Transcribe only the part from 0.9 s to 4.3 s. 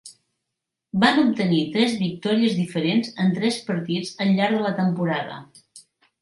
Van obtenir tres victòries diferents en tres partits